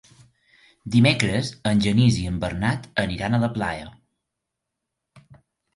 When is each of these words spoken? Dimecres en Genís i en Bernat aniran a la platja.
Dimecres 0.95 1.51
en 1.73 1.83
Genís 1.87 2.19
i 2.23 2.25
en 2.31 2.41
Bernat 2.45 2.89
aniran 3.05 3.37
a 3.41 3.45
la 3.47 3.53
platja. 3.61 5.33